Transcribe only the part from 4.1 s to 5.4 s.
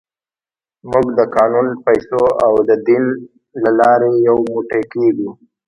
یو موټی کېږو.